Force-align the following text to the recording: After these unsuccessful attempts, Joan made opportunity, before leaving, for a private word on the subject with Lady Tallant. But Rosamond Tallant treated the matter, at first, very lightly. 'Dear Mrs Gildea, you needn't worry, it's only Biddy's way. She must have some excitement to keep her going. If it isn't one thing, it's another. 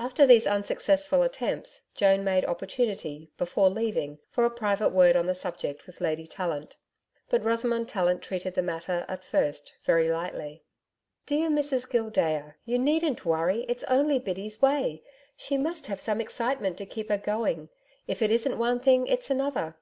After 0.00 0.26
these 0.26 0.48
unsuccessful 0.48 1.22
attempts, 1.22 1.82
Joan 1.94 2.24
made 2.24 2.44
opportunity, 2.44 3.30
before 3.38 3.70
leaving, 3.70 4.18
for 4.28 4.44
a 4.44 4.50
private 4.50 4.88
word 4.88 5.14
on 5.14 5.26
the 5.26 5.34
subject 5.36 5.86
with 5.86 6.00
Lady 6.00 6.26
Tallant. 6.26 6.76
But 7.28 7.44
Rosamond 7.44 7.88
Tallant 7.88 8.20
treated 8.20 8.54
the 8.54 8.62
matter, 8.62 9.04
at 9.06 9.22
first, 9.22 9.74
very 9.84 10.10
lightly. 10.10 10.64
'Dear 11.26 11.50
Mrs 11.50 11.88
Gildea, 11.88 12.56
you 12.64 12.80
needn't 12.80 13.24
worry, 13.24 13.64
it's 13.68 13.84
only 13.84 14.18
Biddy's 14.18 14.60
way. 14.60 15.04
She 15.36 15.56
must 15.56 15.86
have 15.86 16.00
some 16.00 16.20
excitement 16.20 16.76
to 16.78 16.84
keep 16.84 17.08
her 17.08 17.16
going. 17.16 17.68
If 18.08 18.22
it 18.22 18.32
isn't 18.32 18.58
one 18.58 18.80
thing, 18.80 19.06
it's 19.06 19.30
another. 19.30 19.76